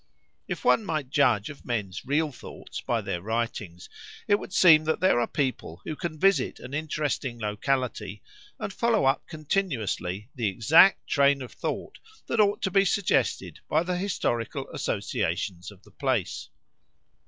If 0.47 0.65
one 0.65 0.83
might 0.83 1.11
judge 1.11 1.51
of 1.51 1.63
men's 1.63 2.07
real 2.07 2.31
thoughts 2.31 2.81
by 2.81 3.01
their 3.01 3.21
writings, 3.21 3.87
it 4.27 4.39
would 4.39 4.51
seem 4.51 4.85
that 4.85 4.99
there 4.99 5.19
are 5.19 5.27
people 5.27 5.79
who 5.85 5.95
can 5.95 6.17
visit 6.17 6.59
an 6.59 6.73
interesting 6.73 7.37
locality 7.37 8.23
and 8.57 8.73
follow 8.73 9.05
up 9.05 9.27
continuously 9.27 10.27
the 10.33 10.47
exact 10.47 11.05
train 11.05 11.43
of 11.43 11.51
thought 11.51 11.99
that 12.25 12.39
ought 12.39 12.63
to 12.63 12.71
be 12.71 12.83
suggested 12.83 13.59
by 13.69 13.83
the 13.83 13.95
historical 13.99 14.67
associations 14.71 15.69
of 15.69 15.83
the 15.83 15.91
place. 15.91 16.49